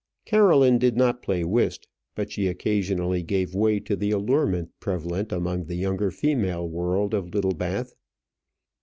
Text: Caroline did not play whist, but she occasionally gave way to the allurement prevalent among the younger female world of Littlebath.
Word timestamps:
Caroline 0.25 0.79
did 0.79 0.97
not 0.97 1.21
play 1.21 1.43
whist, 1.43 1.87
but 2.15 2.31
she 2.31 2.47
occasionally 2.47 3.21
gave 3.21 3.53
way 3.53 3.79
to 3.81 3.95
the 3.95 4.09
allurement 4.09 4.71
prevalent 4.79 5.31
among 5.31 5.65
the 5.65 5.75
younger 5.75 6.09
female 6.09 6.67
world 6.67 7.13
of 7.13 7.31
Littlebath. 7.35 7.93